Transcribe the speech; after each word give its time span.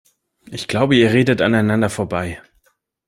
Ich 0.49 0.67
glaube, 0.67 0.95
ihr 0.95 1.13
redet 1.13 1.43
aneinander 1.43 1.87
vorbei. 1.91 2.41